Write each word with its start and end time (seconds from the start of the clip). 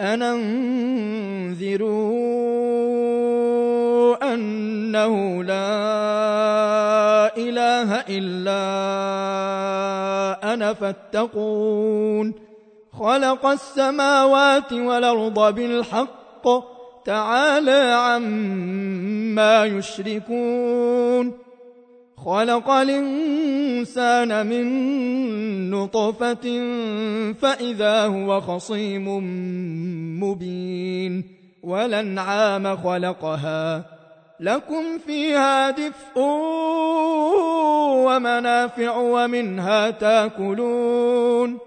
أن 0.00 0.22
أنه 4.22 5.42
لا 5.42 7.36
إله 7.36 7.94
إلا 8.08 8.62
أنا 10.54 10.74
فاتقون. 10.74 12.34
خلق 12.98 13.46
السماوات 13.46 14.72
والأرض 14.72 15.54
بالحق 15.54 16.44
تعالى 17.04 17.92
عما 17.92 19.64
يشركون. 19.64 21.47
خلق 22.28 22.70
الإنسان 22.70 24.46
من 24.46 24.66
نطفة 25.70 26.44
فإذا 27.32 28.06
هو 28.06 28.40
خصيم 28.40 29.08
مبين 30.22 31.24
ولنعام 31.62 32.76
خلقها. 32.76 33.84
لكم 34.40 34.98
فيها 35.06 35.70
دفء 35.70 36.18
ومنافع 38.06 38.96
ومنها 38.96 39.90
تاكلون. 39.90 41.58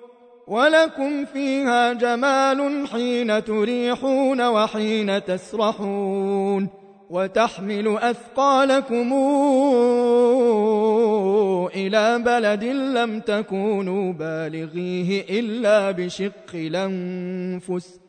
ولكم 0.48 1.26
فيها 1.26 1.94
جمال 1.94 2.88
حين 2.88 3.44
تريحون 3.44 4.42
وحين 4.42 5.26
تسرحون. 5.26 6.81
وتحمل 7.12 7.98
أثقالكم 7.98 9.14
إلى 11.76 12.20
بلد 12.20 12.64
لم 12.64 13.20
تكونوا 13.20 14.14
بالغيه 14.14 15.40
إلا 15.40 15.92
بشق 15.92 16.32
الأنفس. 16.54 18.00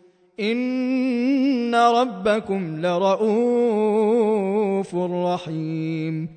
إن 0.40 1.74
ربكم 1.74 2.86
لرؤوف 2.86 4.94
رحيم. 4.94 6.28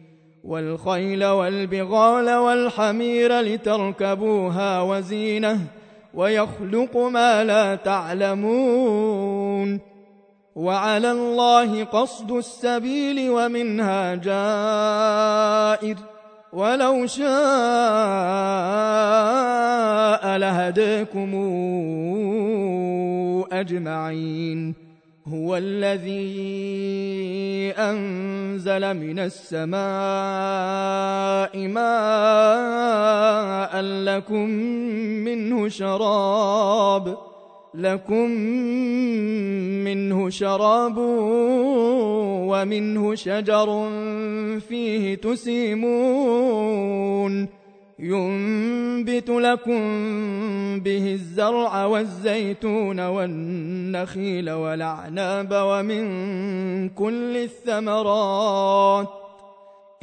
والخيل 0.43 1.25
والبغال 1.25 2.35
والحمير 2.35 3.39
لتركبوها 3.39 4.81
وزينة 4.81 5.59
ويخلق 6.13 6.97
ما 6.97 7.43
لا 7.43 7.75
تعلمون. 7.75 9.94
وعلى 10.55 11.11
الله 11.11 11.83
قصد 11.83 12.31
السبيل 12.31 13.29
ومنها 13.29 14.15
جائر 14.15 15.95
ولو 16.53 17.07
شاء 17.07 17.27
لهديكم 20.37 21.31
أجمعين. 23.51 24.75
هو 25.27 25.57
الذي 25.57 26.23
أنزل 27.77 28.93
من 28.93 29.19
السماء 29.19 29.77
ماء 31.67 33.81
لكم 33.81 34.49
منه 35.25 35.69
شراب. 35.69 37.34
لكم 37.77 38.29
منه 39.83 40.29
شراب 40.29 40.97
ومنه 42.47 43.15
شجر 43.15 43.89
فيه 44.59 45.15
تسيمون 45.15 46.65
ينبت 47.99 49.29
لكم 49.29 49.79
به 50.79 51.13
الزرع 51.13 51.85
والزيتون 51.85 52.99
والنخيل 52.99 54.51
والأعناب 54.51 55.49
ومن 55.51 56.89
كل 56.89 57.37
الثمرات 57.37 59.24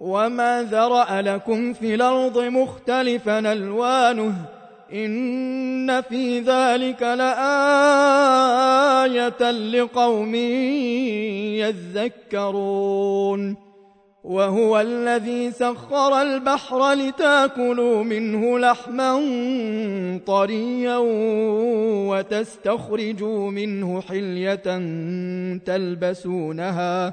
وما 0.00 0.62
ذرأ 0.62 1.22
لكم 1.22 1.72
في 1.72 1.94
الأرض 1.94 2.38
مختلفا 2.38 3.52
ألوانه 3.52 4.34
إن 4.92 6.00
في 6.00 6.40
ذلك 6.40 7.02
لآية 7.02 7.40
لقوم 9.50 10.34
يذكرون 12.34 13.56
وهو 14.24 14.80
الذي 14.80 15.50
سخر 15.50 16.22
البحر 16.22 16.92
لتاكلوا 16.92 18.04
منه 18.04 18.58
لحما 18.58 19.12
طريا 20.26 20.96
وتستخرجوا 22.08 23.50
منه 23.50 24.00
حلية 24.00 24.78
تلبسونها 25.64 27.12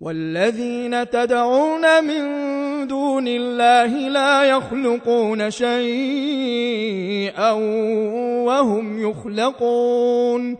والذين 0.00 1.10
تدعون 1.10 2.04
من 2.04 2.22
دون 2.86 3.28
الله 3.28 4.08
لا 4.08 4.44
يخلقون 4.44 5.50
شيئا 5.50 7.52
وهم 8.46 9.10
يخلقون. 9.10 10.56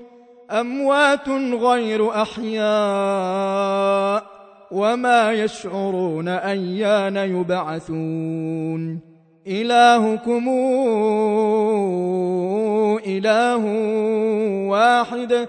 أموات 0.50 1.28
غير 1.52 2.22
أحياء 2.22 4.24
وما 4.70 5.32
يشعرون 5.32 6.28
أيان 6.28 7.16
يبعثون. 7.16 9.08
إلهكم 9.48 10.48
إله 13.06 13.64
واحد 14.68 15.48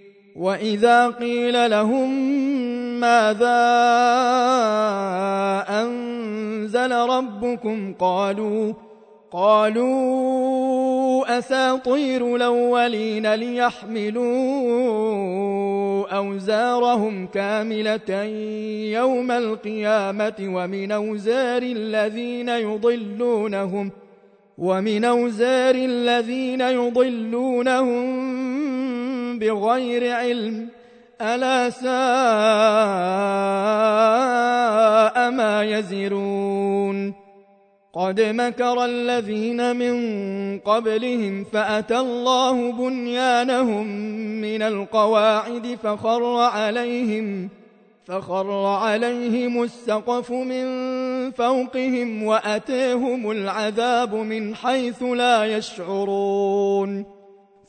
وإذا 0.35 1.07
قيل 1.07 1.71
لهم 1.71 2.09
ماذا 2.99 3.61
أنزل 5.69 6.91
ربكم 6.91 7.93
قالوا 7.93 8.73
قالوا 9.31 11.37
أساطير 11.37 12.35
الأولين 12.35 13.33
ليحملوا 13.33 14.21
أوزارهم 16.17 17.27
كاملة 17.27 18.23
يوم 18.91 19.31
القيامة 19.31 20.35
ومن 20.41 20.91
أوزار 20.91 21.63
الذين 21.63 22.49
يضلونهم 22.49 23.91
ومن 24.57 25.05
أوزار 25.05 25.75
الذين 25.75 26.61
يضلونهم 26.61 28.30
بغير 29.41 30.15
علم 30.15 30.67
ألا 31.21 31.69
ساء 31.69 31.89
ما 35.29 35.63
يزرون. 35.63 37.13
قد 37.93 38.21
مكر 38.21 38.85
الذين 38.85 39.75
من 39.75 39.95
قبلهم 40.59 41.43
فأتى 41.43 41.99
الله 41.99 42.71
بنيانهم 42.71 43.87
من 44.41 44.61
القواعد 44.61 45.77
فخر 45.83 46.35
عليهم 46.37 47.49
فخر 48.05 48.65
عليهم 48.65 49.63
السقف 49.63 50.31
من 50.31 50.65
فوقهم 51.31 52.23
وأتيهم 52.23 53.31
العذاب 53.31 54.15
من 54.15 54.55
حيث 54.55 55.03
لا 55.03 55.45
يشعرون. 55.45 57.20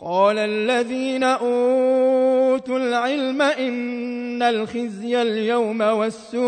قال 0.00 0.38
الذين 0.38 1.24
أوتوا 1.24 2.78
العلم 2.78 3.42
إن 3.42 4.42
الخزي 4.42 5.22
اليوم 5.22 5.80
والسوء 5.80 6.38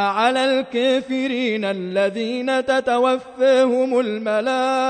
على 0.00 0.44
الكافرين 0.44 1.64
الذين 1.64 2.66
تتوفاهم 2.66 4.00
الملائكة 4.00 4.82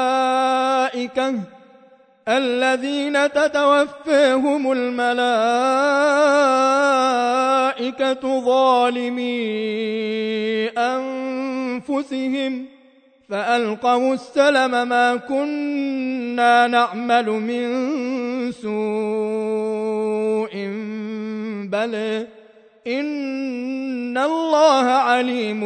الذين 2.29 3.33
تتوفاهم 3.33 4.73
الملائكة 4.73 5.21
ظالمي 8.41 9.43
أنفسهم. 10.79 12.72
فألقوا 13.33 14.15
السلم 14.15 14.89
ما 14.89 15.17
كنا 15.17 16.67
نعمل 16.67 17.31
من 17.31 18.53
سوء 18.53 18.73
بل 21.73 22.27
إن 22.87 24.19
الله 24.19 24.85
عليم 24.85 25.61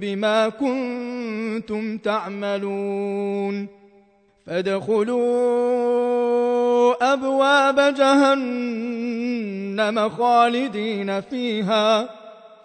بما 0.00 0.48
كنتم 0.48 1.98
تعملون 1.98 3.66
فادخلوا 4.46 5.22
أبواب 7.12 7.94
جهنم 7.94 9.28
خالدين 10.08 11.20
فيها 11.20 12.19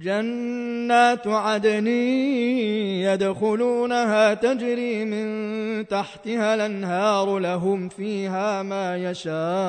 جنات 0.00 1.26
عدن 1.26 1.86
يدخلونها 3.06 4.34
تجري 4.34 5.04
من 5.04 5.88
تحتها 5.88 6.54
الأنهار 6.54 7.38
لهم 7.38 7.88
فيها 7.88 8.62
ما 8.62 8.96
يشاءون. 8.96 9.64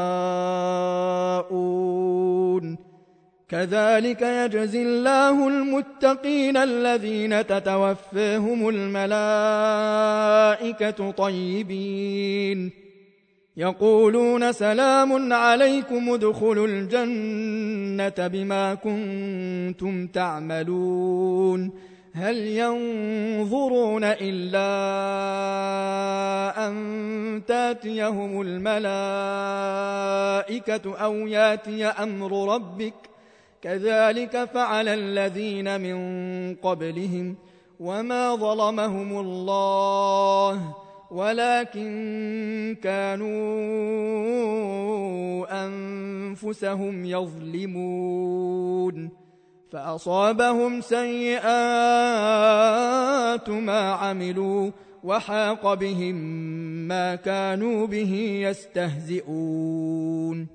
كذلك 3.50 4.22
يجزي 4.22 4.82
الله 4.82 5.48
المتقين 5.48 6.58
الذين 6.58 7.48
تتوفاهم 7.48 8.70
الملائكة 8.70 9.52
طيبين. 11.12 12.85
يقولون 13.58 14.52
سلام 14.52 15.34
عليكم 15.34 16.14
ادخلوا 16.14 16.68
الجنة 16.68 18.28
بما 18.28 18.74
كنتم 18.74 20.08
تعملون. 20.08 21.72
هل 22.14 22.38
ينظرون 22.38 24.04
إلا 24.04 24.68
أن 26.68 27.42
تأتيهم 27.48 28.42
الملائكة 28.42 28.76
أو 30.98 31.14
يأتي 31.16 31.86
أمر 31.86 32.56
ربك؟ 32.56 32.94
كذلك 33.62 34.50
فعل 34.54 34.88
الذين 34.88 35.82
من 35.82 36.56
قبلهم 36.56 37.36
وما 37.80 38.36
ظلمهم 38.36 39.20
الله. 39.20 40.85
ولكن 41.16 42.76
كانوا 42.84 43.36
أنفسهم 45.66 47.06
يظلمون 47.06 49.10
فأصابهم 49.72 50.82
سيئات 50.82 51.46
ما 53.50 53.92
عملوا 53.92 54.72
وحاق 55.04 55.74
بهم 55.74 56.16
ما 56.88 57.16
كانوا 57.16 57.88
به 57.88 58.14
يستهزئون 58.50 60.55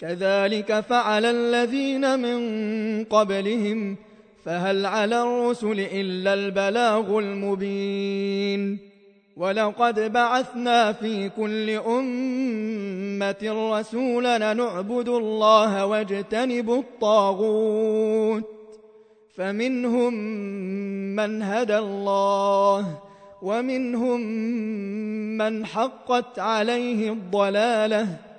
كذلك 0.00 0.80
فعل 0.80 1.26
الذين 1.26 2.18
من 2.18 3.04
قبلهم 3.04 3.96
فهل 4.44 4.86
على 4.86 5.22
الرسل 5.22 5.80
إلا 5.80 6.34
البلاغ 6.34 7.18
المبين. 7.18 8.78
ولقد 9.36 10.12
بعثنا 10.12 10.92
في 10.92 11.28
كل 11.28 11.70
أمة 11.70 13.70
رسولا 13.72 14.54
نعبد 14.54 15.08
الله 15.08 15.86
واجتنب 15.86 16.70
الطاغوت 16.70 18.44
فمنهم 19.34 20.14
من 21.16 21.42
هدى 21.42 21.78
الله 21.78 22.98
ومنهم 23.42 24.20
من 25.38 25.66
حقت 25.66 26.38
عليه 26.38 27.12
الضلالة. 27.12 28.29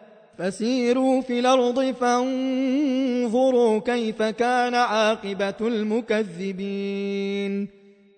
فسيروا 0.42 1.22
في 1.22 1.40
الأرض 1.40 1.92
فانظروا 1.92 3.80
كيف 3.80 4.22
كان 4.22 4.76
عاقبة 4.76 5.56
المكذبين. 5.62 7.68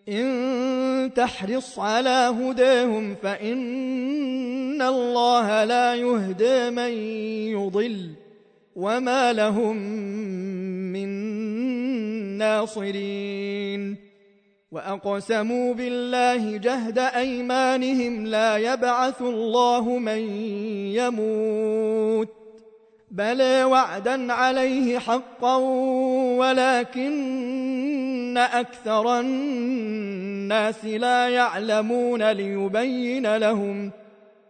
إن 0.09 1.11
تحرص 1.15 1.79
على 1.79 2.35
هداهم 2.39 3.15
فإن 3.15 4.81
الله 4.81 5.63
لا 5.63 5.95
يهدى 5.95 6.69
من 6.69 6.91
يضل 7.51 8.09
وما 8.75 9.33
لهم 9.33 9.77
من 10.93 11.09
ناصرين. 12.37 14.12
وأقسموا 14.73 15.73
بالله 15.73 16.57
جهد 16.57 16.99
أيمانهم 16.99 18.25
لا 18.25 18.57
يبعث 18.57 19.21
الله 19.21 19.97
من 19.97 20.17
يموت 20.97 22.29
بلى 23.11 23.63
وعدا 23.63 24.33
عليه 24.33 24.99
حقا 24.99 25.55
ولكن 26.37 28.37
أكثر 28.37 29.19
الناس 29.19 30.85
لا 30.85 31.29
يعلمون 31.29 32.31
ليبين 32.31 33.37
لهم 33.37 33.91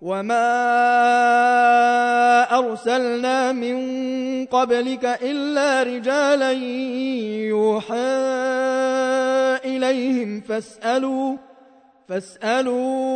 وما 0.00 0.48
أرسلنا 2.58 3.52
من 3.52 3.76
قبلك 4.46 5.04
إلا 5.22 5.82
رجالا 5.82 6.50
يوحى 7.52 7.96
إليهم 9.64 10.40
فاسألوا 10.40 11.36
فاسألوا 12.08 13.10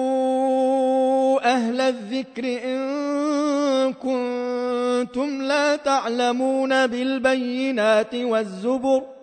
أهل 1.44 1.80
الذكر 1.80 2.44
إن 2.44 3.92
كنتم 3.92 5.42
لا 5.42 5.76
تعلمون 5.76 6.86
بالبينات 6.86 8.14
والزبر 8.14 9.13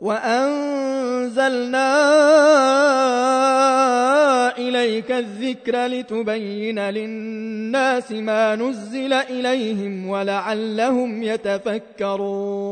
وأنزلنا 0.00 1.88
إليك 4.58 5.12
الذكر 5.12 5.86
لتبين 5.86 6.78
للناس 6.78 8.12
ما 8.12 8.56
نزل 8.56 9.12
إليهم 9.12 10.08
ولعلهم 10.08 11.22
يتفكرون. 11.22 12.66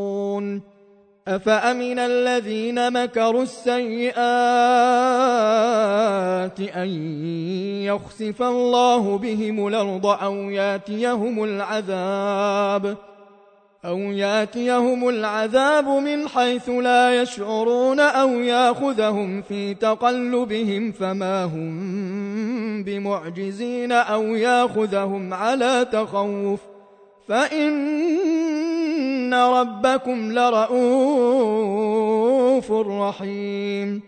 أفأمن 1.28 1.98
الذين 1.98 3.02
مكروا 3.02 3.42
السيئات 3.42 4.20
أن 6.60 6.88
يخسف 7.82 8.42
الله 8.42 9.18
بهم 9.18 9.68
الأرض 9.68 10.06
أو 10.06 10.34
ياتيهم 10.34 11.44
العذاب 11.44 12.94
ۖ؟ 12.94 13.13
أو 13.84 13.98
ياتيهم 13.98 15.08
العذاب 15.08 15.88
من 15.88 16.28
حيث 16.28 16.68
لا 16.68 17.22
يشعرون 17.22 18.00
أو 18.00 18.28
ياخذهم 18.28 19.42
في 19.42 19.74
تقلبهم 19.74 20.92
فما 20.92 21.44
هم 21.44 22.84
بمعجزين 22.84 23.92
أو 23.92 24.22
ياخذهم 24.22 25.34
على 25.34 25.86
تخوف 25.92 26.60
فإن 27.28 28.54
ربكم 29.34 30.32
لرؤوف 30.32 31.52
رحيم 32.72 34.02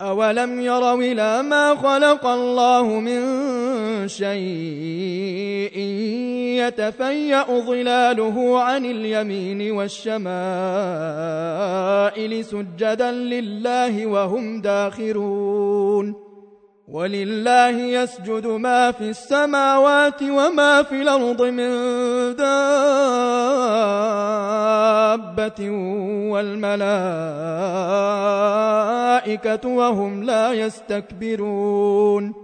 أولم 0.00 0.60
يروا 0.60 0.94
إلى 0.94 1.42
ما 1.42 1.74
خلق 1.74 2.26
الله 2.26 2.86
من 2.86 3.22
شيء 4.08 5.78
يتفيأ 6.56 7.60
ظلاله 7.60 8.60
عن 8.62 8.84
اليمين 8.84 9.72
والشمائل 9.72 10.24
سجدا 12.44 13.12
لله 13.12 14.06
وهم 14.06 14.60
داخرون. 14.60 16.24
ولله 16.88 17.70
يسجد 17.70 18.46
ما 18.46 18.90
في 18.92 19.10
السماوات 19.10 20.22
وما 20.22 20.82
في 20.82 21.02
الأرض 21.02 21.42
من 21.42 21.70
دابة 22.36 22.90
والملائكة 26.30 26.84
وهم 29.68 30.22
لا 30.22 30.52
يستكبرون. 30.52 32.43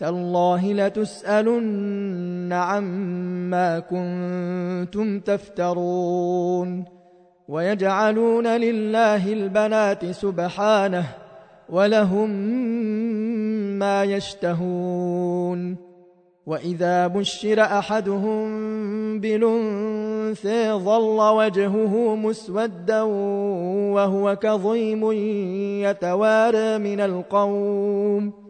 تالله 0.00 0.72
لتسألن 0.72 2.52
عما 2.52 3.78
كنتم 3.78 5.20
تفترون 5.20 6.84
ويجعلون 7.48 8.46
لله 8.46 9.32
البنات 9.32 10.06
سبحانه 10.06 11.04
ولهم 11.68 12.30
ما 13.78 14.04
يشتهون 14.04 15.76
وإذا 16.46 17.06
بشر 17.06 17.60
أحدهم 17.60 18.46
بالانثى 19.20 20.72
ظل 20.72 21.34
وجهه 21.36 22.16
مسودا 22.16 23.02
وهو 23.92 24.36
كظيم 24.36 25.12
يتوارى 25.82 26.78
من 26.78 27.00
القوم 27.00 28.49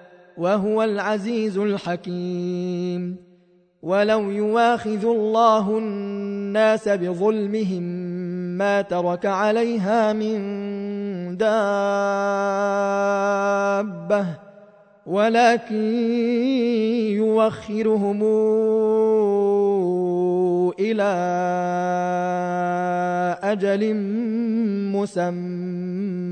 وهو 0.37 0.83
العزيز 0.83 1.57
الحكيم. 1.57 3.31
ولو 3.81 4.31
يواخذ 4.31 5.05
الله 5.05 5.77
الناس 5.77 6.89
بظلمهم 6.89 7.83
ما 8.57 8.81
ترك 8.81 9.25
عليها 9.25 10.13
من 10.13 10.37
دابة 11.37 11.51
ولكن 15.05 15.93
يوخرهم 17.17 18.23
إلى 20.79 21.11
أجل 23.43 23.95
مسمى. 24.93 26.31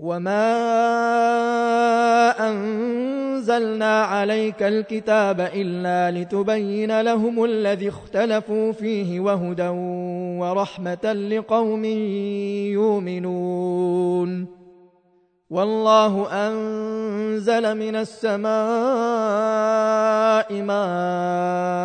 وما 0.00 0.40
أنزلنا 2.48 4.02
عليك 4.02 4.62
الكتاب 4.62 5.40
إلا 5.40 6.18
لتبين 6.18 7.00
لهم 7.00 7.44
الذي 7.44 7.88
اختلفوا 7.88 8.72
فيه 8.72 9.20
وهدى 9.20 9.68
ورحمة 10.40 11.12
لقوم 11.12 11.84
يؤمنون 12.74 14.46
والله 15.50 16.28
أنزل 16.32 17.74
من 17.78 17.96
السماء 17.96 18.50
ماء 20.62 21.80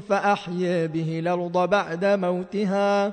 فأحيا 0.00 0.86
به 0.86 1.18
الأرض 1.18 1.68
بعد 1.70 2.04
موتها 2.04 3.12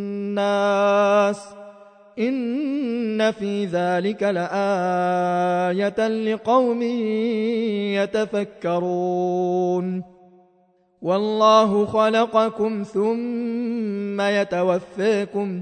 إن 2.19 3.31
في 3.31 3.65
ذلك 3.65 4.23
لآية 4.23 6.07
لقوم 6.07 6.81
يتفكرون. 8.71 10.03
والله 11.01 11.85
خلقكم 11.85 12.83
ثم 12.83 14.21
يتوفاكم 14.21 15.61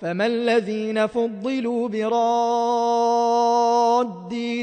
فما 0.00 0.26
الذين 0.26 1.06
فضلوا 1.06 1.88
براد 1.88 3.36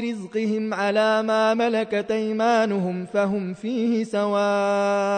رزقهم 0.04 0.74
على 0.74 1.22
ما 1.22 1.54
ملكت 1.54 2.10
أيمانهم 2.10 3.06
فهم 3.06 3.54
فيه 3.54 4.04
سواء 4.04 5.14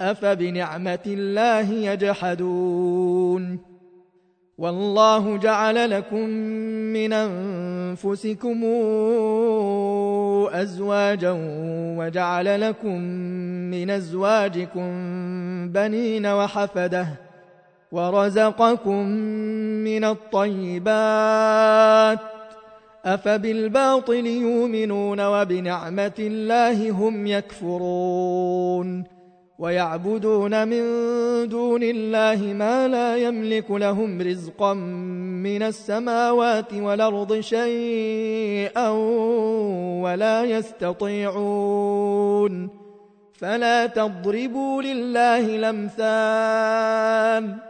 أفبنعمة 0.00 0.98
الله 1.06 1.72
يجحدون 1.72 3.58
والله 4.58 5.36
جعل 5.36 5.90
لكم 5.90 6.28
من 6.92 7.12
أنفسكم 7.12 8.64
أزواجا 10.52 11.36
وجعل 11.98 12.60
لكم 12.60 13.00
من 13.70 13.90
أزواجكم 13.90 14.90
بنين 15.72 16.26
وحفدة 16.26 17.29
ورزقكم 17.92 19.06
من 19.84 20.04
الطيبات 20.04 22.18
أفبالباطل 23.04 24.26
يؤمنون 24.26 25.20
وبنعمة 25.20 26.12
الله 26.18 26.90
هم 26.90 27.26
يكفرون 27.26 29.04
ويعبدون 29.58 30.68
من 30.68 30.82
دون 31.48 31.82
الله 31.82 32.52
ما 32.52 32.88
لا 32.88 33.16
يملك 33.16 33.70
لهم 33.70 34.20
رزقا 34.20 34.74
من 35.44 35.62
السماوات 35.62 36.74
والأرض 36.74 37.40
شيئا 37.40 38.88
ولا 40.02 40.44
يستطيعون 40.44 42.00
فلا 43.32 43.86
تضربوا 43.86 44.82
لله 44.82 45.56
الأمثال 45.56 47.69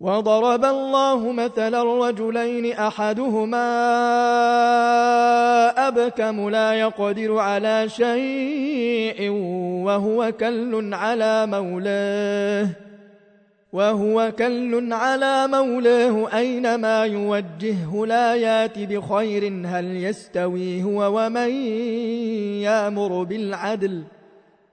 وضرب 0.00 0.64
الله 0.64 1.32
مثلا 1.32 2.08
رجلين 2.08 2.72
احدهما 2.72 3.66
ابكم 5.88 6.48
لا 6.48 6.74
يقدر 6.74 7.38
على 7.38 7.88
شيء 7.88 9.30
وهو 9.84 10.32
كل 10.40 10.94
على 10.94 11.46
مولاه 11.46 12.68
وهو 13.72 14.32
كل 14.38 14.92
على 14.92 15.46
مولاه 15.46 16.36
أينما 16.36 17.04
يوجهه 17.04 18.06
لا 18.06 18.34
يات 18.34 18.78
بخير 18.78 19.62
هل 19.66 19.96
يستوي 19.96 20.82
هو 20.82 21.18
ومن 21.18 21.50
يامر 22.60 23.22
بالعدل 23.22 24.02
ۖ 24.12 24.15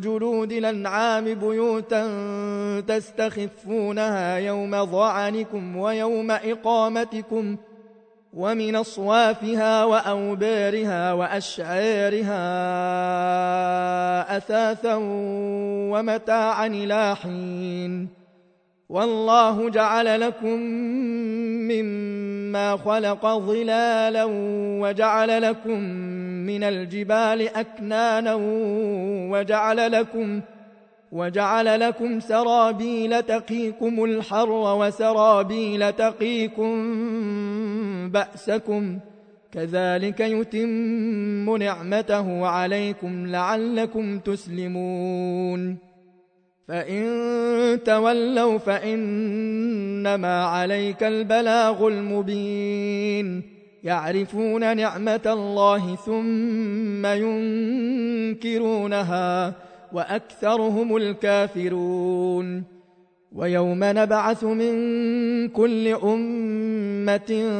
جلود 0.00 0.52
الأنعام 0.52 1.24
بيوتا 1.24 2.04
تستخفونها 2.80 4.36
يوم 4.36 4.86
ظعنكم 4.86 5.76
ويوم 5.76 6.30
إقامتكم 6.30 7.56
ومن 8.32 8.76
أصوافها 8.76 9.84
وأوبارها 9.84 11.12
وأشعارها 11.12 12.36
أثاثا 14.36 14.98
ومتاعا 15.92 16.66
إلى 16.66 17.16
حين. 17.16 18.22
والله 18.88 19.70
جعل 19.70 20.20
لكم 20.20 20.60
مما 21.68 22.76
خلق 22.76 23.26
ظلالا 23.26 24.24
وجعل 24.80 25.42
لكم 25.42 26.11
من 26.46 26.64
الجبال 26.64 27.48
أكنانا 27.48 28.38
وجعل 29.32 29.92
لكم 29.92 30.40
وجعل 31.12 31.80
لكم 31.80 32.20
سرابيل 32.20 33.22
تقيكم 33.22 34.04
الحر 34.04 34.50
وسرابيل 34.50 35.92
تقيكم 35.92 36.72
بأسكم 38.10 38.98
كذلك 39.52 40.20
يتم 40.20 41.56
نعمته 41.56 42.46
عليكم 42.46 43.26
لعلكم 43.26 44.18
تسلمون 44.18 45.76
فإن 46.68 47.78
تولوا 47.84 48.58
فإنما 48.58 50.44
عليك 50.44 51.02
البلاغ 51.02 51.88
المبين 51.88 53.42
يعرفون 53.82 54.76
نعمة 54.76 55.20
الله 55.26 55.96
ثم 55.96 57.06
ينكرونها 58.36 59.54
وأكثرهم 59.92 60.96
الكافرون. 60.96 62.64
ويوم 63.32 63.78
نبعث 63.82 64.44
من 64.44 64.74
كل 65.48 65.88
أمة 65.88 67.50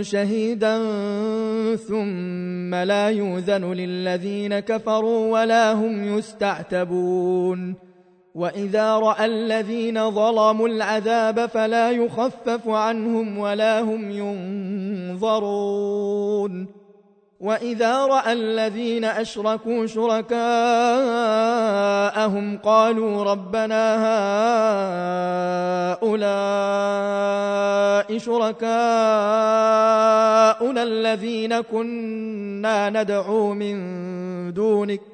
شهيدا 0.00 0.76
ثم 1.76 2.74
لا 2.74 3.08
يوذن 3.08 3.72
للذين 3.72 4.58
كفروا 4.58 5.32
ولا 5.32 5.72
هم 5.72 6.18
يستعتبون. 6.18 7.93
واذا 8.34 8.98
راى 8.98 9.24
الذين 9.24 10.10
ظلموا 10.10 10.68
العذاب 10.68 11.46
فلا 11.46 11.90
يخفف 11.90 12.68
عنهم 12.68 13.38
ولا 13.38 13.80
هم 13.80 14.10
ينظرون 15.20 16.84
واذا 17.40 18.06
راى 18.06 18.32
الذين 18.32 19.04
اشركوا 19.04 19.86
شركاءهم 19.86 20.38
قالوا 22.58 23.24
ربنا 23.24 23.94
هؤلاء 26.02 26.24
شركاؤنا 28.18 28.62
الذين 30.82 31.60
كنا 31.60 32.90
ندعو 32.90 33.54
من 33.54 33.74
دونك 34.52 35.13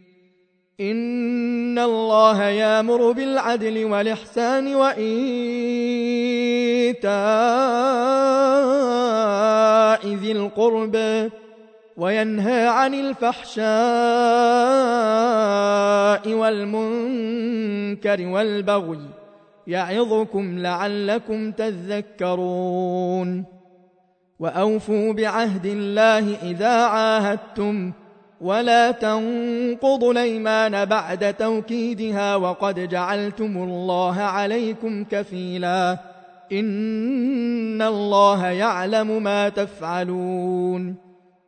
إن 0.81 1.79
الله 1.79 2.43
يامر 2.43 3.11
بالعدل 3.11 3.85
والإحسان 3.85 4.75
وإيتاء 4.75 5.01
ذي 10.07 10.31
القربى 10.31 11.29
وينهى 11.97 12.67
عن 12.67 12.93
الفحشاء 12.93 13.63
والمنكر 16.33 18.27
والبغي 18.27 18.99
يعظكم 19.67 20.59
لعلكم 20.59 21.51
تذكرون 21.51 23.45
وأوفوا 24.39 25.13
بعهد 25.13 25.65
الله 25.65 26.35
إذا 26.51 26.75
عاهدتم 26.83 27.91
ولا 28.41 28.91
تنقضوا 28.91 30.11
الأيمان 30.11 30.85
بعد 30.85 31.33
توكيدها 31.33 32.35
وقد 32.35 32.89
جعلتم 32.89 33.57
الله 33.57 34.21
عليكم 34.21 35.03
كفيلا. 35.03 35.97
إن 36.51 37.81
الله 37.81 38.47
يعلم 38.47 39.23
ما 39.23 39.49
تفعلون. 39.49 40.95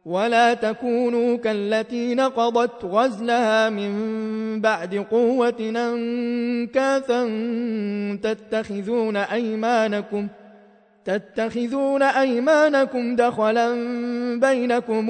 ولا 0.06 0.53
تكونوا 0.53 1.38
كالتي 1.38 2.15
نقضت 2.15 2.86
غزلها 2.86 3.69
من 3.69 3.91
بعد 4.62 4.95
قوة 4.95 5.60
أنكاثا 5.60 7.23
تتخذون 8.23 9.17
أيمانكم 9.17 10.27
تتخذون 11.06 12.01
أيمانكم 12.01 13.15
دخلا 13.15 13.73
بينكم. 14.39 15.10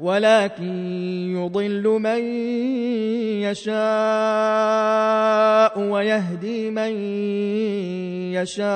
ولكن 0.00 0.72
يضل 1.36 1.88
من 1.88 2.24
يشاء 3.44 3.80
ويهدي 5.80 6.70
من 6.70 6.92
يشاء. 8.32 8.70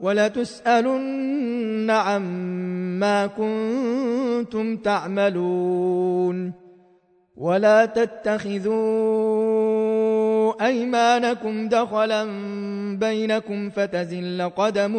ولتسألن 0.00 1.90
عما 1.90 3.26
كنتم 3.26 4.76
تعملون. 4.76 6.68
ولا 7.38 7.84
تتخذوا 7.86 8.78
أيمانكم 10.66 11.68
دخلا 11.68 12.24
بينكم 12.98 13.70
فتزل 13.70 14.50
قدم 14.56 14.96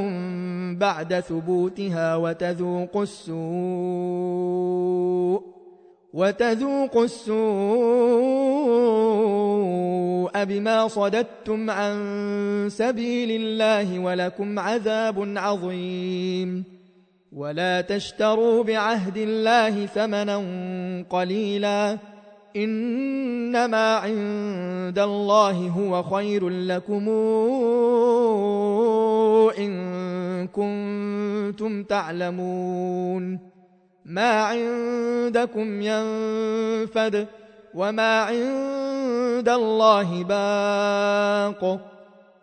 بعد 0.75 1.19
ثبوتها 1.19 2.15
وتذوقوا 2.15 3.03
السوء 3.03 3.39
وتذوقوا 6.13 7.05
السوء 7.05 7.29
بما 10.43 10.87
صددتم 10.87 11.69
عن 11.69 12.67
سبيل 12.71 13.41
الله 13.41 13.99
ولكم 13.99 14.59
عذاب 14.59 15.33
عظيم. 15.37 16.63
ولا 17.31 17.81
تشتروا 17.81 18.63
بعهد 18.63 19.17
الله 19.17 19.85
ثمنا 19.85 20.43
قليلا. 21.09 21.97
إنما 22.63 23.95
عند 23.95 24.99
الله 24.99 25.51
هو 25.51 26.03
خير 26.03 26.49
لكم 26.49 27.09
إن 29.57 30.47
كنتم 30.47 31.83
تعلمون. 31.83 33.39
ما 34.05 34.41
عندكم 34.41 35.81
ينفد 35.81 37.27
وما 37.73 38.21
عند 38.21 39.49
الله 39.49 40.23
باق. 40.23 41.79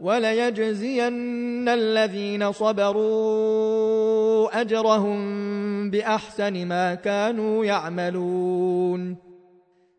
وليجزين 0.01 1.69
الذين 1.69 2.53
صبروا 2.53 4.61
أجرهم 4.61 5.21
بأحسن 5.91 6.67
ما 6.67 6.95
كانوا 6.95 7.65
يعملون. 7.65 9.26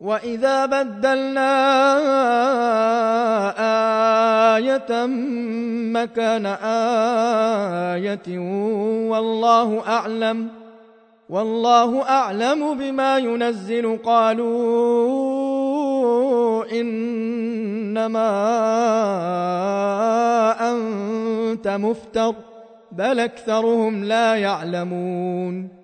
وإذا 0.00 0.66
بدلنا 0.66 1.54
آية 4.56 5.06
مكان 5.92 6.46
آية 7.96 8.38
والله 9.08 9.88
أعلم 9.88 10.48
والله 11.28 12.02
أعلم 12.02 12.78
بما 12.78 13.18
ينزل 13.18 13.98
قالوا 14.04 14.58
إنما 16.72 18.30
أنت 20.70 21.68
مفتر 21.68 22.34
بل 22.92 23.20
أكثرهم 23.20 24.04
لا 24.04 24.34
يعلمون 24.34 25.77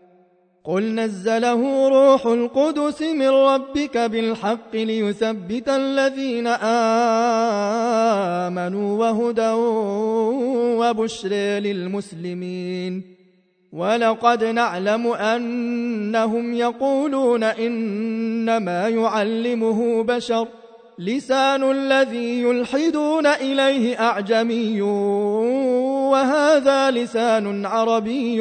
قل 0.66 0.94
نزله 0.94 1.88
روح 1.88 2.26
القدس 2.26 3.02
من 3.02 3.28
ربك 3.28 3.98
بالحق 3.98 4.74
ليثبت 4.74 5.68
الذين 5.68 6.46
آمنوا 8.46 8.98
وهدى 8.98 9.50
وبشرى 10.80 11.60
للمسلمين 11.60 13.02
ولقد 13.72 14.44
نعلم 14.44 15.06
أنهم 15.06 16.54
يقولون 16.54 17.44
إنما 17.44 18.88
يعلمه 18.88 20.02
بشر 20.02 20.48
لسان 20.98 21.70
الذي 21.70 22.42
يلحدون 22.42 23.26
إليه 23.26 24.00
أعجمي 24.00 24.82
وهذا 26.12 26.90
لسان 26.90 27.66
عربي 27.66 28.40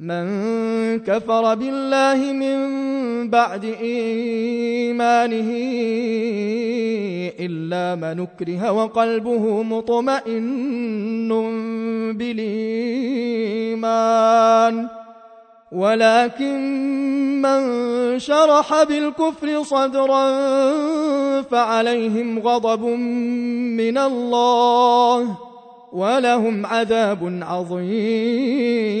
من 0.00 0.24
كفر 1.04 1.54
بالله 1.54 2.32
من 2.32 2.58
بعد 3.30 3.64
إيمانه 3.64 5.50
إلا 7.40 7.94
من 8.00 8.16
نكره 8.16 8.72
وقلبه 8.72 9.62
مطمئن 9.62 11.28
بالإيمان. 12.16 13.80
ولكن 15.72 16.58
من 17.42 17.60
شرح 18.18 18.82
بالكفر 18.82 19.62
صدرا 19.62 20.30
فعليهم 21.42 22.38
غضب 22.38 22.84
من 23.76 23.98
الله 23.98 25.38
ولهم 25.92 26.66
عذاب 26.66 27.38
عظيم. 27.42 29.00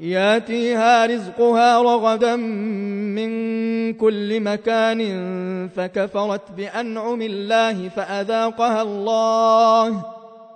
ياتيها 0.00 1.06
رزقها 1.06 1.82
رغدا 1.82 2.36
من 2.36 3.30
كل 3.92 4.40
مكان 4.40 5.00
فكفرت 5.68 6.52
بأنعم 6.56 7.22
الله 7.22 7.88
فأذاقها 7.88 8.82
الله 8.82 10.04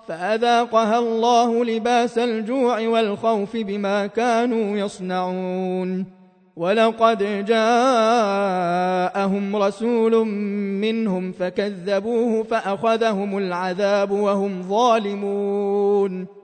فأذاقها 0.08 0.98
الله 0.98 1.64
لباس 1.64 2.18
الجوع 2.18 2.88
والخوف 2.88 3.56
بما 3.56 4.06
كانوا 4.06 4.78
يصنعون. 4.78 6.06
ولقد 6.56 7.44
جاءهم 7.46 8.76
رسول 9.56 10.26
منهم 10.80 11.32
فكذبوه 11.32 12.42
فأخذهم 12.42 13.38
العذاب 13.38 14.10
وهم 14.10 14.62
ظالمون. 14.62 16.43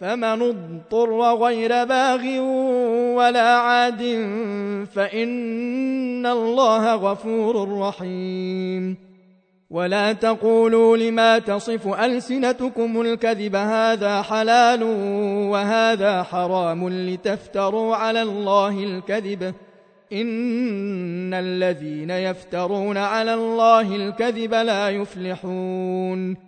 فمن 0.00 0.24
اضطر 0.24 1.34
غير 1.34 1.84
باغ 1.84 2.40
ولا 3.16 3.56
عاد 3.56 4.02
فإن 4.94 6.26
الله 6.26 6.94
غفور 6.94 7.78
رحيم. 7.78 8.96
ولا 9.70 10.12
تقولوا 10.12 10.96
لما 10.96 11.38
تصف 11.38 11.88
ألسنتكم 11.88 13.00
الكذب 13.00 13.56
هذا 13.56 14.22
حلال 14.22 14.82
وهذا 15.50 16.22
حرام 16.22 16.88
لتفتروا 16.88 17.96
على 17.96 18.22
الله 18.22 18.84
الكذب. 18.84 19.54
إن 20.12 21.34
الذين 21.34 22.10
يفترون 22.10 22.96
على 22.96 23.34
الله 23.34 23.96
الكذب 23.96 24.54
لا 24.54 24.88
يفلحون. 24.88 26.47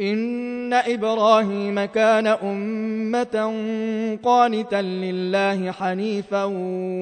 إن 0.00 0.72
إبراهيم 0.72 1.84
كان 1.84 2.26
أمة 2.26 3.52
قانتا 4.22 4.82
لله 4.82 5.72
حنيفا 5.72 6.44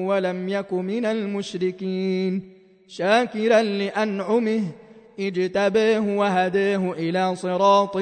ولم 0.07 0.49
يك 0.49 0.73
من 0.73 1.05
المشركين 1.05 2.41
شاكرا 2.87 3.61
لأنعمه 3.61 4.61
اجتباه 5.19 5.99
وهداه 5.99 6.91
إلى 6.91 7.35
صراط 7.35 7.97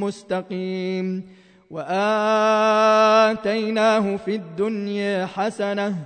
مستقيم 0.00 1.22
وآتيناه 1.70 1.96
في 4.16 4.34
الدنيا 4.34 5.26
حسنة 5.26 5.96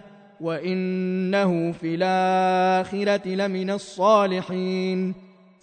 وإنه 0.40 1.72
في 1.72 1.94
الآخرة 1.94 3.28
لمن 3.28 3.70
الصالحين 3.70 5.29